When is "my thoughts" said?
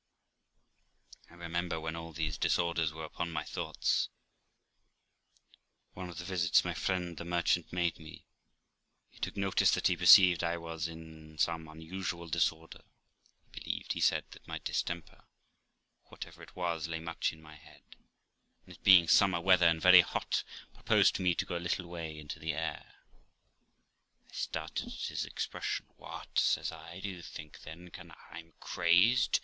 3.29-4.09